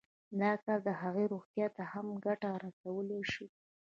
[0.41, 3.45] دا کار د هغې روغتيا ته هم ګټه رسولی شي